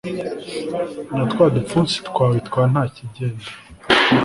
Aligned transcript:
natwa 1.15 1.45
dupfunsi 1.55 1.95
twawe 2.07 2.37
twantakigenda 2.47 3.47